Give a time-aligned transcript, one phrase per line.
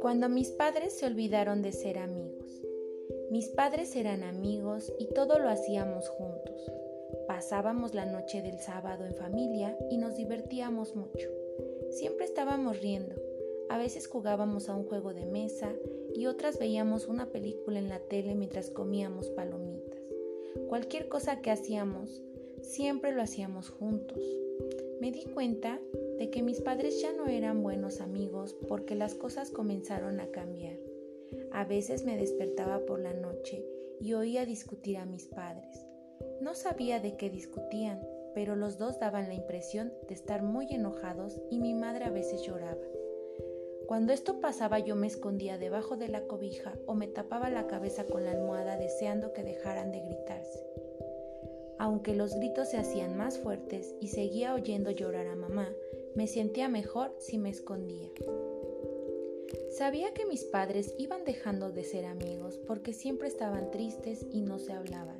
[0.00, 2.62] Cuando mis padres se olvidaron de ser amigos.
[3.30, 6.70] Mis padres eran amigos y todo lo hacíamos juntos.
[7.26, 11.28] Pasábamos la noche del sábado en familia y nos divertíamos mucho.
[11.90, 13.14] Siempre estábamos riendo.
[13.68, 15.72] A veces jugábamos a un juego de mesa
[16.14, 20.00] y otras veíamos una película en la tele mientras comíamos palomitas.
[20.68, 22.22] Cualquier cosa que hacíamos,
[22.62, 24.22] siempre lo hacíamos juntos.
[25.00, 25.80] Me di cuenta
[26.18, 30.78] de que mis padres ya no eran buenos amigos porque las cosas comenzaron a cambiar.
[31.52, 33.64] A veces me despertaba por la noche
[34.00, 35.86] y oía discutir a mis padres.
[36.40, 38.00] No sabía de qué discutían,
[38.34, 42.42] pero los dos daban la impresión de estar muy enojados y mi madre a veces
[42.42, 42.80] lloraba.
[43.86, 48.04] Cuando esto pasaba yo me escondía debajo de la cobija o me tapaba la cabeza
[48.04, 50.64] con la almohada deseando que dejaran de gritarse.
[51.80, 55.66] Aunque los gritos se hacían más fuertes y seguía oyendo llorar a mamá,
[56.14, 58.10] me sentía mejor si me escondía.
[59.70, 64.58] Sabía que mis padres iban dejando de ser amigos porque siempre estaban tristes y no
[64.58, 65.16] se hablaban.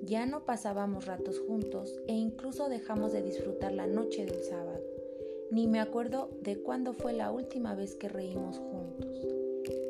[0.00, 4.82] Ya no pasábamos ratos juntos e incluso dejamos de disfrutar la noche del sábado.
[5.50, 9.20] Ni me acuerdo de cuándo fue la última vez que reímos juntos.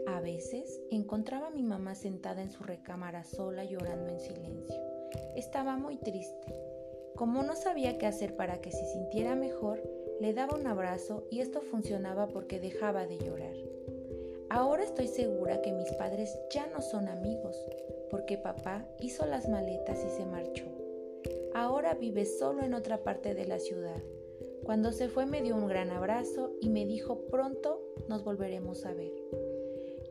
[0.08, 4.93] A veces encontraba a mi mamá sentada en su recámara sola llorando en silencio.
[5.36, 6.54] Estaba muy triste.
[7.16, 9.82] Como no sabía qué hacer para que se sintiera mejor,
[10.20, 13.56] le daba un abrazo y esto funcionaba porque dejaba de llorar.
[14.50, 17.56] Ahora estoy segura que mis padres ya no son amigos,
[18.10, 20.64] porque papá hizo las maletas y se marchó.
[21.54, 24.02] Ahora vive solo en otra parte de la ciudad
[24.64, 28.94] cuando se fue me dio un gran abrazo y me dijo pronto nos volveremos a
[28.94, 29.12] ver.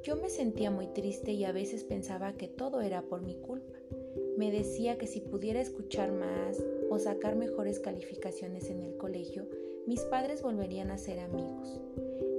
[0.04, 3.74] Yo me sentía muy triste y a veces pensaba que todo era por mi culpa.
[4.38, 9.48] Me decía que si pudiera escuchar más o sacar mejores calificaciones en el colegio,
[9.86, 11.80] mis padres volverían a ser amigos.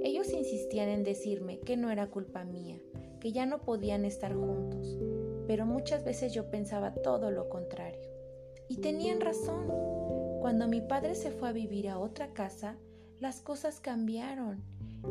[0.03, 2.79] Ellos insistían en decirme que no era culpa mía,
[3.21, 4.99] que ya no podían estar juntos,
[5.47, 8.09] pero muchas veces yo pensaba todo lo contrario.
[8.67, 9.67] Y tenían razón.
[10.41, 12.77] Cuando mi padre se fue a vivir a otra casa,
[13.19, 14.63] las cosas cambiaron.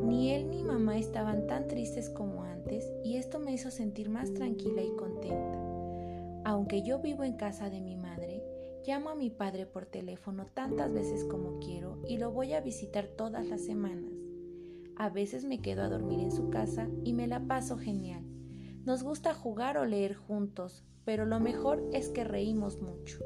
[0.02, 4.34] Ni él ni mamá estaban tan tristes como antes y esto me hizo sentir más
[4.34, 5.63] tranquila y contenta.
[6.44, 8.44] Aunque yo vivo en casa de mi madre,
[8.86, 13.06] llamo a mi padre por teléfono tantas veces como quiero y lo voy a visitar
[13.06, 14.12] todas las semanas.
[14.96, 18.22] A veces me quedo a dormir en su casa y me la paso genial.
[18.84, 23.18] Nos gusta jugar o leer juntos, pero lo mejor es que reímos mucho.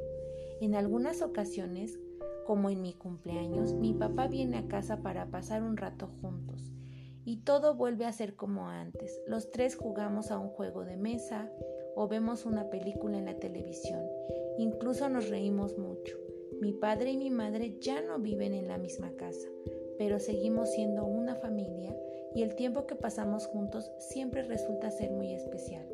[0.60, 1.98] En algunas ocasiones,
[2.46, 6.72] como en mi cumpleaños, mi papá viene a casa para pasar un rato juntos
[7.24, 9.20] y todo vuelve a ser como antes.
[9.26, 11.50] Los tres jugamos a un juego de mesa
[11.98, 14.00] o vemos una película en la televisión.
[14.56, 16.16] Incluso nos reímos mucho.
[16.60, 19.48] Mi padre y mi madre ya no viven en la misma casa,
[19.98, 21.97] pero seguimos siendo una familia
[22.36, 25.88] y el tiempo que pasamos juntos siempre resulta ser muy especial.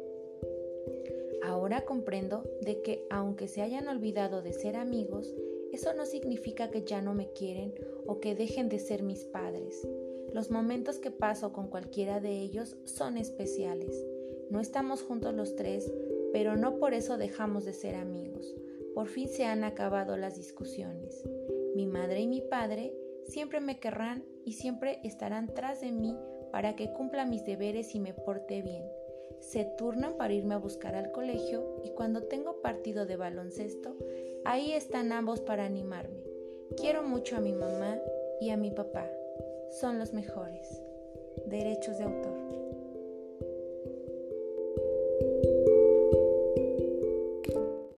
[1.42, 5.34] Ahora comprendo de que aunque se hayan olvidado de ser amigos,
[5.72, 7.72] eso no significa que ya no me quieren
[8.06, 9.88] o que dejen de ser mis padres.
[10.34, 14.04] Los momentos que paso con cualquiera de ellos son especiales.
[14.50, 15.93] No estamos juntos los tres,
[16.32, 18.55] pero no por eso dejamos de ser amigos.
[18.94, 21.25] Por fin se han acabado las discusiones.
[21.75, 22.94] Mi madre y mi padre
[23.25, 26.16] siempre me querrán y siempre estarán tras de mí
[26.53, 28.84] para que cumpla mis deberes y me porte bien
[29.44, 33.97] se turnan para irme a buscar al colegio y cuando tengo partido de baloncesto,
[34.44, 36.25] ahí están ambos para animarme.
[36.77, 37.99] Quiero mucho a mi mamá
[38.41, 39.09] y a mi papá.
[39.81, 40.81] Son los mejores.
[41.47, 42.44] Derechos de autor.